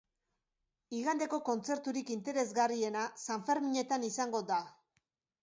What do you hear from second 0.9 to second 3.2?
Igandeko kontzerturik interesgarriena